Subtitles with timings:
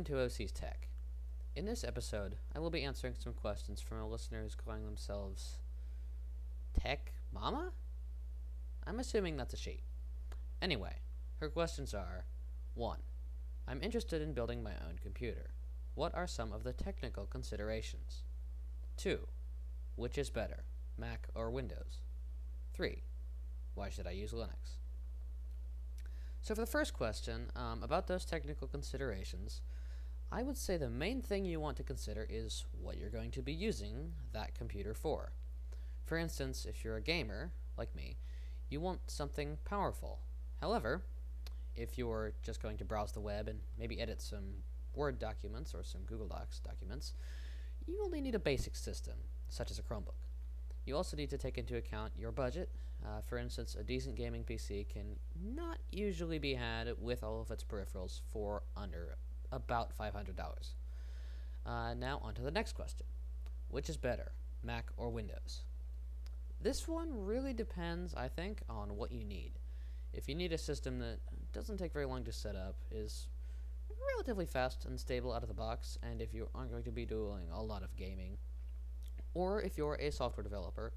[0.00, 0.88] welcome to OC's Tech.
[1.54, 5.58] In this episode, I will be answering some questions from a listener who's calling themselves
[6.72, 7.72] Tech Momma?
[8.86, 9.82] I'm assuming that's a she.
[10.62, 11.00] Anyway,
[11.38, 12.24] her questions are
[12.72, 13.00] 1.
[13.68, 15.50] I'm interested in building my own computer.
[15.94, 18.22] What are some of the technical considerations?
[18.96, 19.18] 2.
[19.96, 20.64] Which is better,
[20.96, 22.00] Mac or Windows?
[22.72, 23.02] 3.
[23.74, 24.78] Why should I use Linux?
[26.40, 29.60] So, for the first question, um, about those technical considerations,
[30.32, 33.42] I would say the main thing you want to consider is what you're going to
[33.42, 35.32] be using that computer for.
[36.04, 38.16] For instance, if you're a gamer, like me,
[38.68, 40.20] you want something powerful.
[40.60, 41.02] However,
[41.74, 44.62] if you're just going to browse the web and maybe edit some
[44.94, 47.14] Word documents or some Google Docs documents,
[47.86, 49.14] you only need a basic system,
[49.48, 50.14] such as a Chromebook.
[50.84, 52.70] You also need to take into account your budget.
[53.04, 57.50] Uh, for instance, a decent gaming PC can not usually be had with all of
[57.50, 59.16] its peripherals for under
[59.52, 60.14] about $500.
[61.66, 63.06] Uh, now, on to the next question
[63.68, 65.62] Which is better, Mac or Windows?
[66.60, 69.52] This one really depends, I think, on what you need.
[70.12, 71.18] If you need a system that
[71.52, 73.28] doesn't take very long to set up, is
[74.16, 77.06] relatively fast and stable out of the box, and if you aren't going to be
[77.06, 78.36] doing a lot of gaming,
[79.34, 80.92] or if you're a software developer,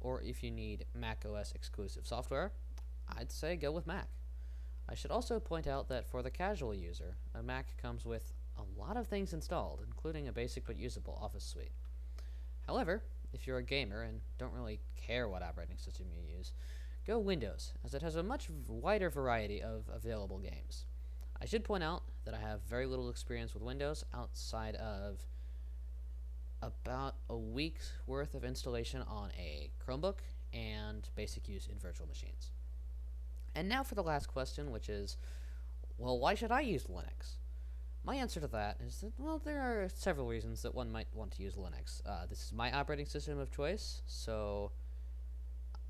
[0.00, 2.52] or if you need Mac OS exclusive software,
[3.18, 4.08] I'd say go with Mac.
[4.88, 8.80] I should also point out that for the casual user, a Mac comes with a
[8.80, 11.72] lot of things installed, including a basic but usable Office suite.
[12.66, 16.52] However, if you're a gamer and don't really care what operating system you use,
[17.06, 20.84] go Windows, as it has a much wider variety of available games.
[21.40, 25.18] I should point out that I have very little experience with Windows outside of
[26.60, 30.18] about a week's worth of installation on a Chromebook
[30.52, 32.52] and basic use in virtual machines.
[33.54, 35.16] And now for the last question, which is,
[35.98, 37.36] well, why should I use Linux?
[38.04, 41.32] My answer to that is that, well, there are several reasons that one might want
[41.32, 42.00] to use Linux.
[42.04, 44.72] Uh, this is my operating system of choice, so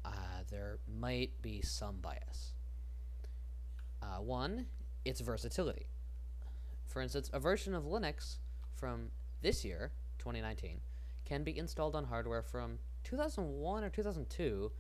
[0.05, 0.11] uh,
[0.51, 2.53] there might be some bias.
[4.03, 4.67] Uh, one,
[5.05, 5.87] its versatility.
[6.87, 8.39] For instance, a version of Linux
[8.75, 9.09] from
[9.41, 10.81] this year, 2019,
[11.25, 14.71] can be installed on hardware from 2001 or 2002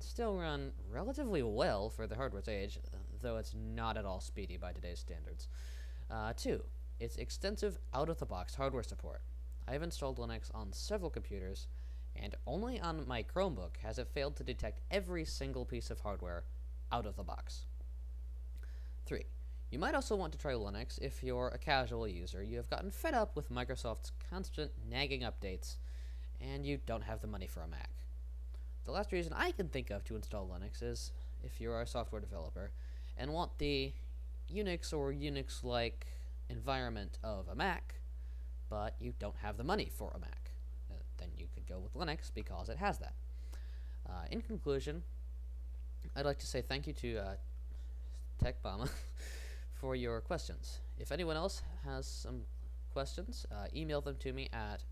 [0.00, 2.78] and still run relatively well for the hardware's age,
[3.20, 5.46] though it's not at all speedy by today's standards.
[6.10, 6.64] Uh, two,
[6.98, 9.20] its extensive out-of-the-box hardware support.
[9.68, 11.66] I have installed Linux on several computers,
[12.16, 16.44] and only on my Chromebook has it failed to detect every single piece of hardware
[16.90, 17.66] out of the box.
[19.04, 19.26] 3.
[19.70, 22.42] You might also want to try Linux if you're a casual user.
[22.42, 25.76] You have gotten fed up with Microsoft's constant nagging updates,
[26.40, 27.90] and you don't have the money for a Mac.
[28.90, 31.12] The last reason I can think of to install Linux is
[31.44, 32.72] if you're a software developer
[33.16, 33.92] and want the
[34.52, 36.08] Unix or Unix like
[36.48, 37.94] environment of a Mac,
[38.68, 40.50] but you don't have the money for a Mac.
[40.90, 43.14] Uh, then you could go with Linux because it has that.
[44.08, 45.04] Uh, in conclusion,
[46.16, 47.34] I'd like to say thank you to uh,
[48.42, 48.90] TechBama
[49.74, 50.80] for your questions.
[50.98, 52.40] If anyone else has some
[52.92, 54.82] questions, uh, email them to me at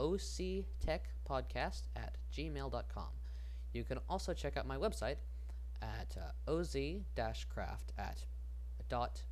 [0.00, 3.12] octechpodcast at gmail.com.
[3.72, 5.18] You can also check out my website
[5.82, 8.24] at uh, oz-craft at
[8.88, 9.22] dot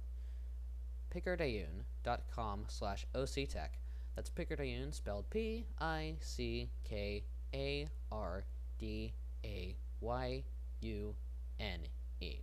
[1.14, 3.70] pickardayune.com slash octech.
[4.14, 7.24] That's Pickardayune spelled P I C K
[7.54, 8.44] A R
[8.78, 9.14] D
[9.44, 10.44] A Y
[10.80, 11.14] U
[11.60, 11.80] N
[12.20, 12.40] E.